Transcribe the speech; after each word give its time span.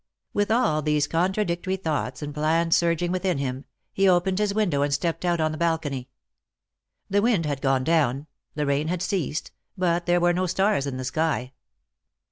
With 0.33 0.49
all 0.49 0.81
these 0.81 1.05
contradictory 1.05 1.75
thoughts 1.77 2.23
and 2.23 2.33
plans 2.33 2.75
surg 2.75 3.03
ing 3.03 3.11
within 3.11 3.37
him, 3.37 3.65
he 3.93 4.09
opened 4.09 4.39
his 4.39 4.51
window 4.51 4.81
and 4.81 4.91
stepped 4.91 5.23
out 5.23 5.39
on 5.39 5.51
the 5.51 5.59
balcony. 5.59 6.09
The 7.07 7.21
wind 7.21 7.45
had 7.45 7.61
gone 7.61 7.83
down; 7.83 8.25
the 8.55 8.65
rain 8.65 8.87
had 8.87 9.03
ceased, 9.03 9.51
but 9.77 10.07
there 10.07 10.19
were 10.19 10.33
no 10.33 10.47
stars 10.47 10.87
in 10.87 10.97
the 10.97 11.05
sky. 11.05 11.53